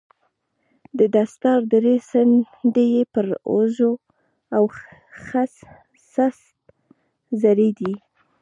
د 0.97 0.99
دستار 1.15 1.59
درې 1.73 1.95
څنډې 2.09 2.85
يې 2.93 3.03
پر 3.13 3.27
اوږو 3.51 3.91
او 4.55 4.63
څټ 6.11 6.37
ځړېدې. 7.41 7.93